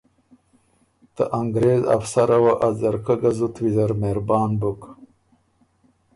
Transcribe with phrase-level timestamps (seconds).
[1.15, 4.81] ته انګرېز افسره وه ا ځرکۀ ګه زُت ویزر مهربان بُک